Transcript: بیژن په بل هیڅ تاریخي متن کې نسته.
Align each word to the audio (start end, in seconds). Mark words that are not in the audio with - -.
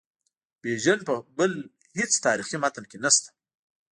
بیژن 0.61 0.99
په 1.07 1.13
بل 1.37 1.51
هیڅ 1.97 2.11
تاریخي 2.25 2.57
متن 2.63 2.85
کې 2.91 2.97
نسته. 3.03 3.29